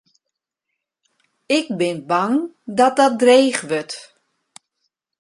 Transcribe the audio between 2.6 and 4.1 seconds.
dat dat dreech wurdt.